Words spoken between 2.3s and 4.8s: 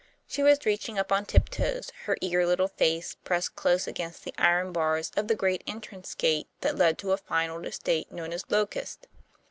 little face pressed close against the iron